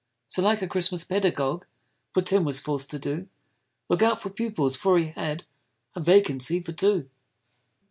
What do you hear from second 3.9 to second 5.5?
out for pupils, for he had